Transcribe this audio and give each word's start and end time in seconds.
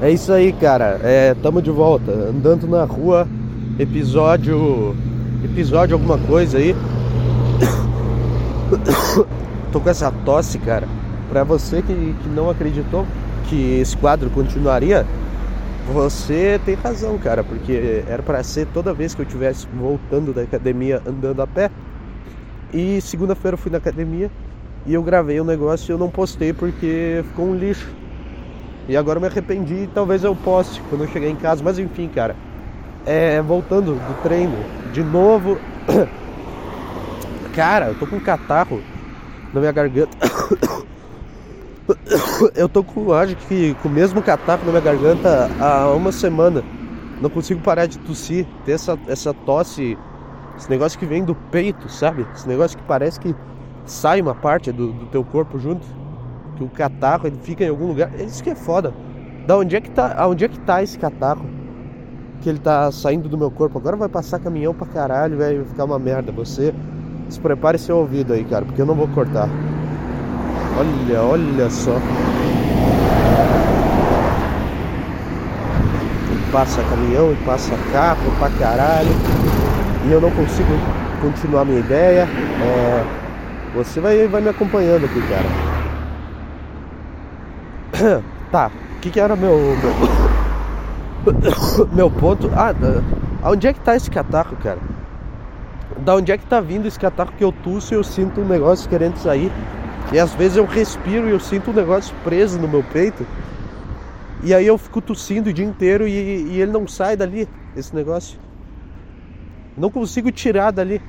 É 0.00 0.10
isso 0.10 0.30
aí, 0.30 0.52
cara. 0.52 1.00
É, 1.02 1.34
tamo 1.42 1.62
de 1.62 1.70
volta. 1.70 2.12
Andando 2.12 2.66
na 2.66 2.84
rua, 2.84 3.26
episódio. 3.78 4.94
Episódio 5.42 5.94
alguma 5.94 6.18
coisa 6.18 6.58
aí. 6.58 6.76
Tô 9.72 9.80
com 9.80 9.88
essa 9.88 10.10
tosse, 10.10 10.58
cara. 10.58 10.86
Pra 11.30 11.44
você 11.44 11.80
que, 11.80 11.94
que 11.94 12.28
não 12.28 12.50
acreditou 12.50 13.06
que 13.48 13.78
esse 13.80 13.96
quadro 13.96 14.28
continuaria, 14.30 15.06
você 15.92 16.60
tem 16.64 16.74
razão, 16.74 17.16
cara, 17.16 17.42
porque 17.42 18.04
era 18.06 18.22
para 18.22 18.42
ser 18.42 18.66
toda 18.74 18.92
vez 18.92 19.14
que 19.14 19.22
eu 19.22 19.26
estivesse 19.26 19.66
voltando 19.74 20.34
da 20.34 20.42
academia 20.42 21.00
andando 21.06 21.40
a 21.40 21.46
pé. 21.46 21.70
E 22.72 23.00
segunda-feira 23.00 23.54
eu 23.54 23.58
fui 23.58 23.70
na 23.70 23.78
academia 23.78 24.30
e 24.84 24.92
eu 24.92 25.02
gravei 25.02 25.40
o 25.40 25.42
um 25.42 25.46
negócio 25.46 25.90
e 25.90 25.92
eu 25.92 25.98
não 25.98 26.10
postei 26.10 26.52
porque 26.52 27.24
ficou 27.28 27.46
um 27.46 27.54
lixo. 27.54 27.88
E 28.88 28.96
agora 28.96 29.16
eu 29.18 29.20
me 29.20 29.26
arrependi 29.26 29.74
e 29.74 29.90
talvez 29.92 30.22
eu 30.22 30.34
poste 30.34 30.80
quando 30.88 31.04
eu 31.04 31.08
chegar 31.08 31.28
em 31.28 31.36
casa. 31.36 31.62
Mas 31.62 31.78
enfim, 31.78 32.08
cara. 32.08 32.36
É, 33.04 33.40
voltando 33.40 33.94
do 33.94 34.22
treino, 34.22 34.56
de 34.92 35.02
novo. 35.02 35.58
Cara, 37.54 37.86
eu 37.86 37.94
tô 37.94 38.06
com 38.06 38.16
um 38.16 38.20
catarro 38.20 38.82
na 39.54 39.60
minha 39.60 39.72
garganta. 39.72 40.14
Eu 42.54 42.68
tô 42.68 42.82
com, 42.82 43.12
acho 43.12 43.36
que 43.36 43.74
com 43.74 43.88
o 43.88 43.92
mesmo 43.92 44.20
catarro 44.20 44.62
na 44.66 44.72
minha 44.72 44.82
garganta 44.82 45.48
há 45.58 45.88
uma 45.94 46.12
semana. 46.12 46.62
Não 47.20 47.30
consigo 47.30 47.60
parar 47.60 47.86
de 47.86 47.98
tossir, 48.00 48.44
ter 48.64 48.72
essa, 48.72 48.98
essa 49.06 49.32
tosse, 49.32 49.96
esse 50.58 50.68
negócio 50.68 50.98
que 50.98 51.06
vem 51.06 51.24
do 51.24 51.34
peito, 51.34 51.88
sabe? 51.88 52.26
Esse 52.34 52.46
negócio 52.46 52.76
que 52.76 52.82
parece 52.84 53.18
que 53.18 53.34
sai 53.86 54.20
uma 54.20 54.34
parte 54.34 54.70
do, 54.70 54.92
do 54.92 55.06
teu 55.06 55.24
corpo 55.24 55.58
junto 55.58 55.86
que 56.56 56.64
o 56.64 56.68
catarro 56.68 57.26
ele 57.26 57.36
fica 57.42 57.64
em 57.64 57.68
algum 57.68 57.86
lugar. 57.86 58.10
Isso 58.18 58.42
que 58.42 58.50
é 58.50 58.54
foda. 58.54 58.92
Da 59.46 59.56
onde 59.56 59.76
é 59.76 59.80
que 59.80 59.90
tá, 59.90 60.14
aonde 60.18 60.44
é 60.44 60.48
que 60.48 60.58
tá 60.58 60.82
esse 60.82 60.98
catarro? 60.98 61.44
Que 62.40 62.48
ele 62.48 62.58
tá 62.58 62.90
saindo 62.90 63.28
do 63.28 63.38
meu 63.38 63.50
corpo. 63.50 63.78
Agora 63.78 63.96
vai 63.96 64.08
passar 64.08 64.38
caminhão 64.38 64.74
pra 64.74 64.86
caralho, 64.86 65.38
vai 65.38 65.62
ficar 65.64 65.84
uma 65.84 65.98
merda. 65.98 66.32
Você 66.32 66.74
se 67.28 67.38
prepare 67.38 67.78
seu 67.78 67.98
ouvido 67.98 68.32
aí, 68.32 68.44
cara, 68.44 68.64
porque 68.64 68.80
eu 68.80 68.86
não 68.86 68.94
vou 68.94 69.08
cortar. 69.08 69.48
Olha, 70.78 71.22
olha 71.22 71.70
só. 71.70 71.96
Passa 76.52 76.82
caminhão 76.84 77.32
e 77.32 77.36
passa 77.44 77.74
carro 77.92 78.30
pra 78.38 78.50
caralho. 78.50 79.10
E 80.08 80.12
eu 80.12 80.20
não 80.20 80.30
consigo 80.30 80.68
continuar 81.20 81.64
minha 81.64 81.80
ideia. 81.80 82.28
É, 82.62 83.04
você 83.74 84.00
vai, 84.00 84.26
vai 84.26 84.40
me 84.40 84.48
acompanhando 84.48 85.04
aqui, 85.04 85.20
cara. 85.28 85.65
tá, 88.50 88.70
o 88.96 89.00
que, 89.00 89.10
que 89.10 89.20
era 89.20 89.36
meu, 89.36 89.56
meu. 89.56 89.76
meu 91.92 92.10
ponto. 92.10 92.50
Ah, 92.54 92.74
onde 93.50 93.66
é 93.66 93.72
que 93.72 93.80
tá 93.80 93.96
esse 93.96 94.10
catarro, 94.10 94.56
cara? 94.56 94.78
Da 95.98 96.14
onde 96.14 96.30
é 96.30 96.38
que 96.38 96.46
tá 96.46 96.60
vindo 96.60 96.86
esse 96.86 96.98
catarro 96.98 97.32
que 97.36 97.44
eu 97.44 97.52
tuço 97.52 97.94
e 97.94 97.96
eu 97.96 98.04
sinto 98.04 98.40
um 98.40 98.44
negócio 98.44 98.88
querendo 98.88 99.16
sair? 99.16 99.50
E 100.12 100.18
às 100.18 100.34
vezes 100.34 100.56
eu 100.56 100.66
respiro 100.66 101.28
e 101.28 101.30
eu 101.30 101.40
sinto 101.40 101.70
um 101.70 101.74
negócio 101.74 102.14
preso 102.22 102.58
no 102.58 102.68
meu 102.68 102.84
peito. 102.84 103.26
E 104.42 104.54
aí 104.54 104.66
eu 104.66 104.76
fico 104.76 105.00
tossindo 105.00 105.50
o 105.50 105.52
dia 105.52 105.64
inteiro 105.64 106.06
e, 106.06 106.12
e 106.12 106.60
ele 106.60 106.70
não 106.70 106.86
sai 106.86 107.16
dali, 107.16 107.48
esse 107.74 107.94
negócio. 107.94 108.38
Não 109.76 109.90
consigo 109.90 110.30
tirar 110.30 110.70
dali. 110.70 111.00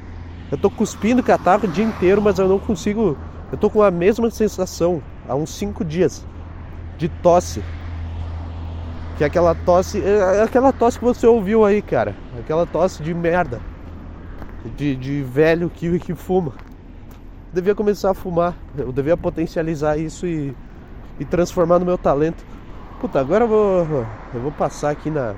Eu 0.49 0.57
tô 0.57 0.69
cuspindo 0.69 1.21
catarro 1.21 1.65
o 1.65 1.67
dia 1.67 1.83
inteiro, 1.83 2.21
mas 2.21 2.39
eu 2.39 2.47
não 2.47 2.57
consigo. 2.57 3.17
Eu 3.51 3.57
tô 3.57 3.69
com 3.69 3.81
a 3.81 3.91
mesma 3.91 4.29
sensação 4.31 5.01
há 5.27 5.35
uns 5.35 5.49
5 5.51 5.83
dias 5.83 6.25
de 6.97 7.07
tosse. 7.07 7.63
Que 9.17 9.23
é 9.23 9.27
aquela 9.27 9.55
tosse. 9.55 10.01
É, 10.01 10.37
é 10.37 10.43
aquela 10.43 10.73
tosse 10.73 10.99
que 10.99 11.05
você 11.05 11.25
ouviu 11.25 11.65
aí, 11.65 11.81
cara. 11.81 12.15
Aquela 12.39 12.65
tosse 12.65 13.01
de 13.01 13.13
merda. 13.13 13.61
De, 14.75 14.95
de 14.95 15.23
velho 15.23 15.69
que, 15.69 15.99
que 15.99 16.13
fuma. 16.13 16.53
Eu 17.47 17.53
devia 17.53 17.75
começar 17.75 18.11
a 18.11 18.13
fumar. 18.13 18.55
Eu 18.77 18.91
devia 18.91 19.15
potencializar 19.15 19.97
isso 19.97 20.27
e, 20.27 20.55
e 21.19 21.25
transformar 21.25 21.79
no 21.79 21.85
meu 21.85 21.97
talento. 21.97 22.43
Puta, 22.99 23.19
agora 23.19 23.45
eu 23.45 23.47
vou. 23.47 24.05
Eu 24.33 24.41
vou 24.41 24.51
passar 24.51 24.91
aqui 24.91 25.09
na, 25.09 25.35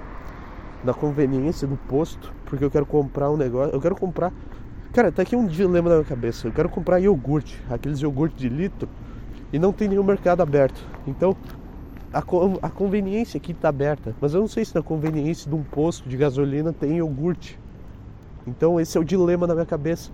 na 0.83 0.93
conveniência 0.93 1.67
do 1.67 1.77
posto. 1.77 2.33
Porque 2.45 2.65
eu 2.65 2.71
quero 2.71 2.85
comprar 2.85 3.29
um 3.29 3.37
negócio. 3.37 3.73
Eu 3.73 3.79
quero 3.79 3.95
comprar. 3.95 4.33
Cara, 4.91 5.11
tá 5.11 5.21
aqui 5.21 5.35
um 5.35 5.45
dilema 5.45 5.87
na 5.87 5.95
minha 5.97 6.07
cabeça. 6.07 6.47
Eu 6.47 6.51
quero 6.51 6.67
comprar 6.67 6.99
iogurte. 6.99 7.61
Aqueles 7.69 8.01
iogurte 8.01 8.35
de 8.35 8.49
litro 8.49 8.89
e 9.51 9.59
não 9.59 9.71
tem 9.71 9.87
nenhum 9.87 10.03
mercado 10.03 10.41
aberto. 10.41 10.83
Então 11.07 11.35
a, 12.13 12.19
a 12.61 12.69
conveniência 12.69 13.37
aqui 13.37 13.51
está 13.51 13.69
aberta, 13.69 14.15
mas 14.19 14.33
eu 14.33 14.41
não 14.41 14.47
sei 14.47 14.65
se 14.65 14.73
na 14.73 14.81
conveniência 14.81 15.49
de 15.49 15.55
um 15.55 15.63
posto 15.63 16.07
de 16.07 16.17
gasolina 16.17 16.73
tem 16.73 16.97
iogurte. 16.97 17.59
Então 18.47 18.79
esse 18.79 18.97
é 18.97 19.01
o 19.01 19.03
dilema 19.03 19.45
na 19.45 19.53
minha 19.53 19.65
cabeça 19.65 20.11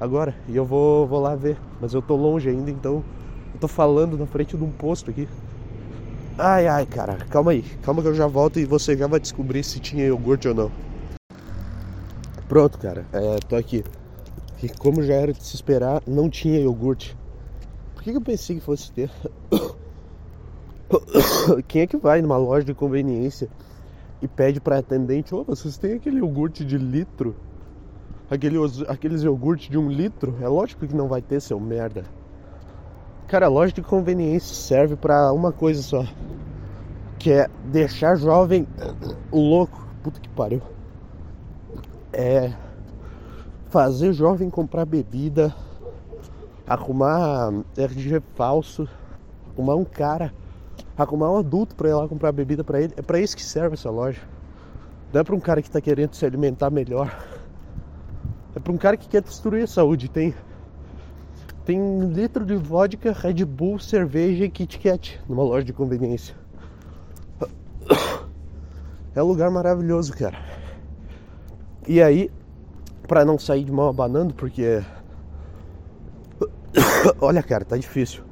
agora 0.00 0.34
e 0.48 0.56
eu 0.56 0.64
vou, 0.64 1.06
vou 1.06 1.20
lá 1.20 1.34
ver, 1.34 1.56
mas 1.80 1.94
eu 1.94 2.02
tô 2.02 2.16
longe 2.16 2.48
ainda, 2.48 2.70
então 2.70 3.04
eu 3.54 3.60
tô 3.60 3.68
falando 3.68 4.16
na 4.16 4.26
frente 4.26 4.56
de 4.56 4.64
um 4.64 4.70
posto 4.70 5.10
aqui. 5.10 5.28
Ai 6.36 6.68
ai 6.68 6.86
cara, 6.86 7.16
calma 7.30 7.50
aí, 7.50 7.62
calma 7.82 8.00
que 8.00 8.08
eu 8.08 8.14
já 8.14 8.26
volto 8.26 8.60
e 8.60 8.64
você 8.64 8.96
já 8.96 9.06
vai 9.06 9.20
descobrir 9.20 9.62
se 9.64 9.80
tinha 9.80 10.06
iogurte 10.06 10.48
ou 10.48 10.54
não. 10.54 10.70
Pronto, 12.48 12.78
cara, 12.78 13.04
é, 13.12 13.36
tô 13.46 13.56
aqui. 13.56 13.84
E 14.62 14.68
como 14.68 15.02
já 15.02 15.14
era 15.14 15.32
de 15.32 15.44
se 15.44 15.54
esperar, 15.54 16.02
não 16.06 16.30
tinha 16.30 16.58
iogurte. 16.58 17.17
Por 17.98 18.04
que, 18.04 18.12
eu 18.12 18.20
pensei 18.20 18.54
que 18.54 18.62
fosse 18.62 18.92
ter? 18.92 19.10
Quem 21.66 21.82
é 21.82 21.86
que 21.86 21.96
vai 21.96 22.22
numa 22.22 22.36
loja 22.36 22.64
de 22.64 22.72
conveniência 22.72 23.48
e 24.22 24.28
pede 24.28 24.60
para 24.60 24.78
atendente: 24.78 25.34
Ô, 25.34 25.40
oh, 25.40 25.44
vocês 25.44 25.76
têm 25.76 25.94
aquele 25.94 26.18
iogurte 26.18 26.64
de 26.64 26.78
litro? 26.78 27.34
Aquele, 28.30 28.56
aqueles 28.86 29.24
iogurte 29.24 29.68
de 29.68 29.76
um 29.76 29.90
litro? 29.90 30.36
É 30.40 30.46
lógico 30.46 30.86
que 30.86 30.94
não 30.94 31.08
vai 31.08 31.20
ter, 31.20 31.40
seu 31.40 31.58
merda. 31.58 32.04
Cara, 33.26 33.46
a 33.46 33.48
loja 33.48 33.72
de 33.72 33.82
conveniência 33.82 34.54
serve 34.54 34.94
para 34.94 35.32
uma 35.32 35.50
coisa 35.50 35.82
só: 35.82 36.06
que 37.18 37.32
é 37.32 37.48
deixar 37.64 38.14
jovem 38.14 38.64
louco. 39.32 39.84
Puta 40.04 40.20
que 40.20 40.28
pariu. 40.28 40.62
É 42.12 42.52
fazer 43.70 44.12
jovem 44.12 44.48
comprar 44.48 44.84
bebida 44.84 45.52
arrumar 46.68 47.52
RG 47.76 48.20
falso, 48.34 48.88
arrumar 49.54 49.76
um 49.76 49.84
cara, 49.84 50.34
arrumar 50.96 51.32
um 51.32 51.38
adulto 51.38 51.74
para 51.74 51.88
ir 51.88 51.94
lá 51.94 52.06
comprar 52.06 52.30
bebida 52.32 52.62
para 52.62 52.80
ele. 52.80 52.92
É 52.96 53.02
para 53.02 53.18
isso 53.18 53.34
que 53.34 53.42
serve 53.42 53.74
essa 53.74 53.90
loja. 53.90 54.20
Não 55.12 55.20
é 55.20 55.24
para 55.24 55.34
um 55.34 55.40
cara 55.40 55.62
que 55.62 55.68
está 55.68 55.80
querendo 55.80 56.14
se 56.14 56.26
alimentar 56.26 56.70
melhor. 56.70 57.16
É 58.54 58.60
para 58.60 58.72
um 58.72 58.76
cara 58.76 58.96
que 58.96 59.08
quer 59.08 59.22
destruir 59.22 59.64
a 59.64 59.66
saúde. 59.66 60.08
Tem 60.08 60.34
tem 61.64 61.78
um 61.78 62.10
litro 62.10 62.46
de 62.46 62.56
vodka, 62.56 63.12
Red 63.12 63.44
Bull, 63.44 63.78
cerveja 63.78 64.44
e 64.44 64.48
Kit 64.48 64.78
Kat 64.78 65.20
numa 65.28 65.42
loja 65.42 65.66
de 65.66 65.72
conveniência. 65.74 66.34
É 69.14 69.22
um 69.22 69.26
lugar 69.26 69.50
maravilhoso, 69.50 70.16
cara. 70.16 70.38
E 71.86 72.00
aí, 72.00 72.30
para 73.06 73.22
não 73.22 73.38
sair 73.38 73.64
de 73.64 73.72
mal 73.72 73.88
abanando, 73.88 74.32
porque 74.32 74.82
Olha, 77.20 77.42
cara, 77.42 77.64
tá 77.64 77.76
difícil. 77.76 78.22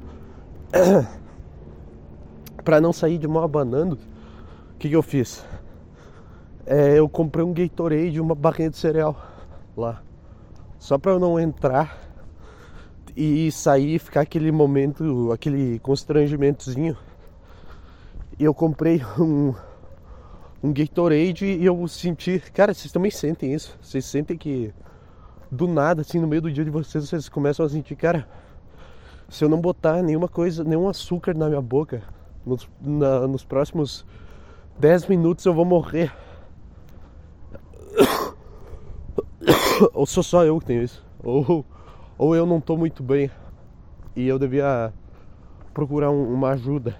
Para 2.63 2.81
não 2.81 2.91
sair 2.91 3.17
de 3.17 3.27
mal 3.27 3.43
abanando, 3.43 3.97
o 4.73 4.77
que, 4.77 4.89
que 4.89 4.95
eu 4.95 5.01
fiz? 5.01 5.43
É, 6.65 6.99
eu 6.99 7.07
comprei 7.07 7.45
um 7.45 7.53
Gatorade 7.53 8.17
e 8.17 8.19
uma 8.19 8.35
barrinha 8.35 8.69
de 8.69 8.77
cereal 8.77 9.15
lá. 9.75 10.01
Só 10.77 10.97
para 10.97 11.13
eu 11.13 11.19
não 11.19 11.39
entrar 11.39 11.97
e 13.15 13.49
sair 13.51 13.95
e 13.95 13.99
ficar 13.99 14.21
aquele 14.21 14.51
momento, 14.51 15.31
aquele 15.31 15.79
constrangimentozinho. 15.79 16.95
E 18.37 18.43
eu 18.43 18.53
comprei 18.53 19.01
um, 19.17 19.55
um 20.61 20.73
Gatorade 20.73 21.45
e 21.45 21.65
eu 21.65 21.87
senti. 21.87 22.39
Cara, 22.53 22.73
vocês 22.73 22.91
também 22.91 23.11
sentem 23.11 23.53
isso? 23.53 23.77
Vocês 23.81 24.05
sentem 24.05 24.37
que 24.37 24.73
do 25.51 25.67
nada, 25.67 26.01
assim, 26.01 26.19
no 26.19 26.27
meio 26.27 26.41
do 26.41 26.51
dia 26.51 26.63
de 26.63 26.69
vocês, 26.69 27.07
vocês 27.07 27.29
começam 27.29 27.65
a 27.65 27.69
sentir, 27.69 27.95
cara, 27.95 28.27
se 29.29 29.43
eu 29.43 29.49
não 29.49 29.59
botar 29.59 30.01
nenhuma 30.01 30.27
coisa, 30.27 30.63
nenhum 30.63 30.87
açúcar 30.87 31.35
na 31.35 31.49
minha 31.49 31.61
boca, 31.61 32.01
nos, 32.45 32.69
na, 32.81 33.27
nos 33.27 33.43
próximos 33.43 34.05
10 34.79 35.07
minutos 35.07 35.45
eu 35.45 35.53
vou 35.53 35.65
morrer. 35.65 36.13
ou 39.93 40.05
sou 40.05 40.23
só 40.23 40.45
eu 40.45 40.59
que 40.59 40.65
tenho 40.65 40.83
isso. 40.83 41.05
Ou, 41.23 41.65
ou 42.17 42.35
eu 42.35 42.45
não 42.45 42.61
tô 42.61 42.77
muito 42.77 43.03
bem. 43.03 43.29
E 44.15 44.27
eu 44.27 44.39
devia 44.39 44.93
procurar 45.73 46.09
um, 46.09 46.33
uma 46.33 46.51
ajuda. 46.51 46.95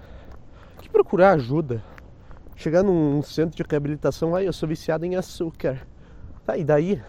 Que 0.80 0.88
procurar 0.88 1.32
ajuda? 1.32 1.82
Chegar 2.54 2.82
num 2.82 3.22
centro 3.22 3.56
de 3.56 3.62
reabilitação, 3.68 4.34
aí 4.34 4.46
eu 4.46 4.52
sou 4.52 4.68
viciado 4.68 5.04
em 5.04 5.16
açúcar. 5.16 5.86
Tá, 6.44 6.56
e 6.56 6.64
daí? 6.64 7.00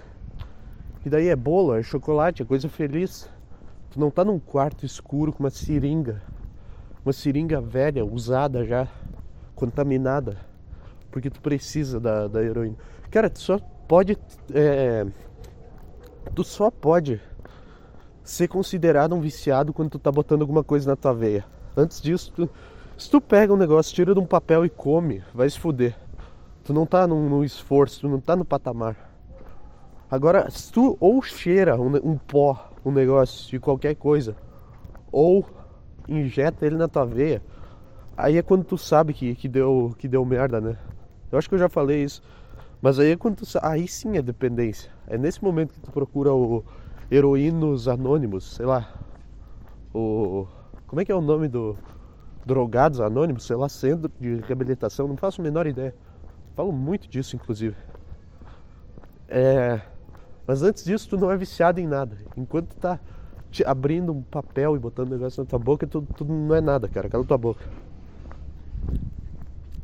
E 1.06 1.10
daí 1.10 1.30
é 1.30 1.36
bolo, 1.36 1.75
é 1.75 1.81
chocolate, 1.81 2.42
é 2.42 2.46
coisa 2.46 2.68
feliz. 2.68 3.30
Tu 3.90 4.00
não 4.00 4.12
tá 4.12 4.24
num 4.24 4.38
quarto 4.38 4.86
escuro 4.86 5.31
com 5.31 5.44
uma 5.44 5.50
seringa, 5.50 6.22
uma 7.04 7.13
seringa 7.13 7.60
velha, 7.62 8.06
usada 8.06 8.66
já, 8.66 8.88
contaminada, 9.56 10.38
porque 11.10 11.30
tu 11.30 11.42
precisa 11.42 12.00
da, 12.00 12.28
da 12.28 12.44
heroína. 12.44 12.75
Cara, 13.10 13.30
tu 13.30 13.40
só 13.40 13.57
pode. 13.88 14.18
É, 14.54 15.07
tu 16.36 16.44
só 16.44 16.69
pode 16.69 17.19
ser 18.24 18.48
considerado 18.48 19.16
um 19.16 19.22
viciado 19.22 19.74
quando 19.74 19.92
tu 19.92 20.00
tá 20.00 20.12
botando 20.12 20.42
alguma 20.42 20.63
coisa 20.63 20.90
na 20.90 20.95
tua 20.95 21.13
veia. 21.13 21.45
Antes 21.75 22.02
disso, 22.02 22.31
tu, 22.36 22.50
se 22.98 23.10
tu 23.10 23.19
pega 23.19 23.54
um 23.54 23.57
negócio, 23.57 23.95
tira 23.95 24.13
de 24.13 24.19
um 24.19 24.25
papel 24.25 24.66
e 24.66 24.69
come, 24.69 25.24
vai 25.34 25.50
se 25.50 25.57
fuder. 25.57 25.95
Tu 26.63 26.74
não 26.74 26.86
tá 26.86 27.07
num, 27.07 27.28
num 27.28 27.44
esforço, 27.44 28.02
tu 28.02 28.10
não 28.10 28.19
tá 28.19 28.36
no 28.36 28.45
patamar. 28.45 28.95
Agora, 30.09 30.50
se 30.50 30.71
tu 30.71 30.97
ou 31.00 31.21
cheira 31.21 31.79
um, 31.79 31.95
um 31.97 32.17
pó, 32.17 32.71
um 32.83 32.91
negócio 32.91 33.50
de 33.50 33.59
qualquer 33.59 33.95
coisa, 33.95 34.35
ou 35.11 35.45
injeta 36.07 36.65
ele 36.65 36.75
na 36.75 36.88
tua 36.88 37.06
veia, 37.06 37.41
aí 38.17 38.38
é 38.38 38.41
quando 38.41 38.63
tu 38.63 38.77
sabe 38.77 39.13
que, 39.13 39.35
que, 39.35 39.47
deu, 39.47 39.94
que 39.97 40.07
deu 40.07 40.25
merda, 40.25 40.59
né? 40.59 40.77
Eu 41.31 41.38
acho 41.38 41.47
que 41.47 41.56
eu 41.56 41.59
já 41.59 41.69
falei 41.69 42.03
isso. 42.03 42.21
Mas 42.81 42.97
aí 42.97 43.11
é 43.11 43.17
quando 43.17 43.35
tu, 43.38 43.45
aí 43.61 43.88
sim 43.88 44.17
é 44.17 44.21
dependência. 44.21 44.89
É 45.07 45.17
nesse 45.17 45.44
momento 45.44 45.73
que 45.73 45.79
tu 45.79 45.91
procura 45.91 46.33
o 46.33 46.63
heroínos 47.11 47.88
anônimos, 47.88 48.56
sei 48.56 48.65
lá. 48.65 48.91
O 49.94 50.47
como 50.88 51.01
é 51.01 51.06
que 51.06 51.11
é 51.11 51.15
o 51.15 51.21
nome 51.21 51.47
do 51.47 51.77
drogados 52.44 53.00
anônimos, 53.00 53.45
sei 53.45 53.56
lá, 53.56 53.69
centro 53.69 54.11
de 54.19 54.38
reabilitação, 54.38 55.07
não 55.07 55.15
faço 55.15 55.39
a 55.39 55.44
menor 55.44 55.67
ideia. 55.67 55.94
Falo 56.56 56.71
muito 56.71 57.07
disso 57.07 57.35
inclusive. 57.35 57.75
É, 59.27 59.79
mas 60.50 60.63
antes 60.63 60.84
disso 60.84 61.07
tu 61.07 61.16
não 61.16 61.30
é 61.30 61.38
viciado 61.38 61.80
em 61.80 61.86
nada. 61.86 62.18
Enquanto 62.36 62.69
tu 62.69 62.78
tá 62.78 63.00
abrindo 63.68 64.12
um 64.12 64.24
papel 64.24 64.75
e 64.75 64.80
botando 64.80 65.10
um 65.10 65.12
negócio 65.12 65.44
na 65.44 65.48
tua 65.48 65.60
boca, 65.60 65.86
tudo, 65.86 66.07
tudo 66.18 66.34
não 66.34 66.56
é 66.56 66.60
nada, 66.60 66.88
cara. 66.88 67.07
Cala 67.07 67.24
tua 67.24 67.38
boca. 67.38 67.63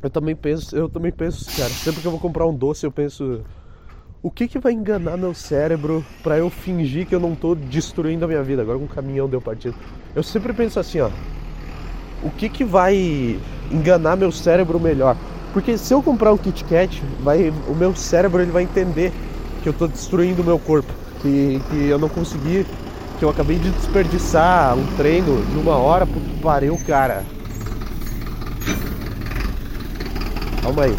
Eu 0.02 0.10
também 0.10 0.34
penso, 0.34 0.74
eu 0.74 0.88
também 0.88 1.12
penso, 1.12 1.44
cara, 1.56 1.70
sempre 1.70 2.00
que 2.00 2.06
eu 2.08 2.10
vou 2.10 2.18
comprar 2.18 2.48
um 2.48 2.52
doce, 2.52 2.84
eu 2.84 2.90
penso 2.90 3.44
o 4.20 4.28
que 4.28 4.48
que 4.48 4.58
vai 4.58 4.72
enganar 4.72 5.16
meu 5.16 5.32
cérebro 5.32 6.04
para 6.20 6.36
eu 6.36 6.50
fingir 6.50 7.06
que 7.06 7.14
eu 7.14 7.20
não 7.20 7.36
tô 7.36 7.54
destruindo 7.54 8.24
a 8.24 8.28
minha 8.28 8.42
vida 8.42 8.62
agora 8.62 8.76
com 8.76 8.86
um 8.86 8.88
caminhão 8.88 9.28
deu 9.28 9.40
partido. 9.40 9.76
Eu 10.16 10.22
sempre 10.24 10.52
penso 10.52 10.80
assim, 10.80 10.98
ó. 10.98 11.12
O 12.24 12.30
que 12.30 12.48
que 12.48 12.64
vai 12.64 13.38
enganar 13.70 14.16
meu 14.16 14.32
cérebro 14.32 14.80
melhor? 14.80 15.16
Porque 15.52 15.78
se 15.78 15.94
eu 15.94 16.02
comprar 16.02 16.32
um 16.32 16.36
Kit 16.36 16.64
Kat, 16.64 17.00
vai, 17.20 17.50
o 17.68 17.74
meu 17.76 17.94
cérebro 17.94 18.42
ele 18.42 18.50
vai 18.50 18.64
entender 18.64 19.12
que 19.66 19.70
eu 19.70 19.74
tô 19.74 19.88
destruindo 19.88 20.42
o 20.42 20.44
meu 20.44 20.60
corpo, 20.60 20.92
que, 21.20 21.60
que 21.68 21.88
eu 21.88 21.98
não 21.98 22.08
consegui 22.08 22.64
que 23.18 23.24
eu 23.24 23.30
acabei 23.30 23.58
de 23.58 23.68
desperdiçar 23.70 24.76
um 24.76 24.86
treino 24.96 25.44
de 25.44 25.58
uma 25.58 25.74
hora 25.74 26.06
porque 26.06 26.40
pariu, 26.40 26.78
cara. 26.86 27.24
Calma 30.62 30.84
aí. 30.84 30.94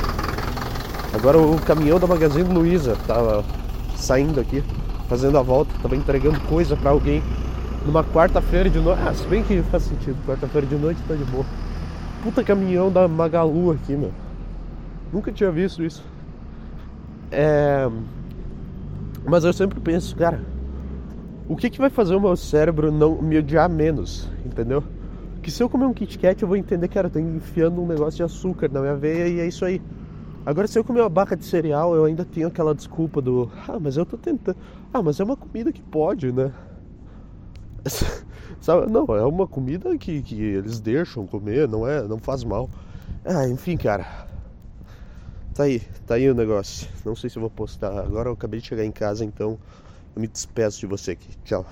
Agora 1.13 1.37
o 1.37 1.61
caminhão 1.61 1.97
da 1.97 2.07
Magazine 2.07 2.53
Luiza 2.53 2.97
tava 3.07 3.45
saindo 3.95 4.41
aqui, 4.41 4.61
fazendo 5.07 5.37
a 5.37 5.41
volta, 5.41 5.71
tava 5.81 5.95
entregando 5.95 6.37
coisa 6.41 6.75
para 6.75 6.89
alguém 6.89 7.23
numa 7.85 8.03
quarta-feira 8.03 8.69
de 8.69 8.79
noite. 8.79 8.99
Ah, 9.07 9.13
se 9.13 9.25
bem 9.27 9.43
que 9.43 9.61
faz 9.71 9.83
sentido, 9.83 10.17
quarta-feira 10.27 10.67
de 10.67 10.75
noite 10.75 10.99
tá 11.07 11.13
de 11.13 11.23
boa. 11.23 11.45
Puta 12.21 12.43
caminhão 12.43 12.91
da 12.91 13.07
Magalu 13.07 13.71
aqui, 13.71 13.95
meu. 13.95 14.11
Nunca 15.13 15.31
tinha 15.31 15.51
visto 15.51 15.81
isso. 15.85 16.03
É. 17.31 17.87
Mas 19.27 19.43
eu 19.43 19.51
sempre 19.51 19.77
penso, 19.81 20.15
cara, 20.15 20.41
o 21.49 21.55
que, 21.55 21.69
que 21.69 21.79
vai 21.79 21.89
fazer 21.89 22.15
o 22.15 22.21
meu 22.21 22.35
cérebro 22.37 22.89
não 22.91 23.21
me 23.21 23.37
odiar 23.37 23.69
menos, 23.69 24.29
entendeu? 24.45 24.81
Que 25.41 25.51
se 25.51 25.61
eu 25.61 25.69
comer 25.69 25.85
um 25.85 25.93
Kit 25.93 26.17
Kat 26.17 26.41
eu 26.41 26.47
vou 26.47 26.55
entender, 26.55 26.87
cara, 26.87 27.07
eu 27.07 27.11
tô 27.11 27.19
enfiando 27.19 27.81
um 27.81 27.85
negócio 27.85 28.15
de 28.15 28.23
açúcar 28.23 28.71
na 28.71 28.79
minha 28.79 28.95
veia 28.95 29.27
e 29.27 29.39
é 29.41 29.45
isso 29.45 29.65
aí. 29.65 29.81
Agora 30.45 30.65
se 30.65 30.79
eu 30.79 30.83
comer 30.83 31.01
uma 31.01 31.09
barra 31.09 31.35
de 31.35 31.43
cereal, 31.43 31.93
eu 31.93 32.05
ainda 32.05 32.23
tenho 32.23 32.47
aquela 32.47 32.73
desculpa 32.73 33.21
do 33.21 33.51
Ah, 33.67 33.77
mas 33.77 33.97
eu 33.97 34.05
tô 34.05 34.17
tentando. 34.17 34.57
Ah, 34.93 35.03
mas 35.03 35.19
é 35.19 35.25
uma 35.25 35.35
comida 35.35 35.73
que 35.73 35.81
pode, 35.81 36.31
né? 36.31 36.53
Sabe? 38.61 38.89
Não, 38.89 39.05
é 39.13 39.25
uma 39.25 39.45
comida 39.45 39.97
que, 39.97 40.21
que 40.21 40.41
eles 40.41 40.79
deixam 40.79 41.27
comer, 41.27 41.67
não 41.67 41.85
é, 41.85 42.01
não 42.01 42.17
faz 42.17 42.45
mal. 42.45 42.69
Ah, 43.25 43.45
enfim, 43.45 43.75
cara. 43.75 44.26
Tá 45.57 45.63
aí, 45.63 45.79
tá 46.05 46.13
aí 46.13 46.29
o 46.29 46.35
negócio. 46.35 46.87
Não 47.03 47.15
sei 47.15 47.31
se 47.31 47.37
eu 47.37 47.41
vou 47.41 47.49
postar. 47.49 47.91
Agora 47.97 48.29
eu 48.29 48.33
acabei 48.33 48.59
de 48.59 48.67
chegar 48.67 48.85
em 48.85 48.91
casa, 48.91 49.25
então 49.25 49.59
eu 50.15 50.21
me 50.21 50.27
despeço 50.27 50.79
de 50.79 50.85
você 50.85 51.13
aqui. 51.13 51.33
Tchau. 51.43 51.65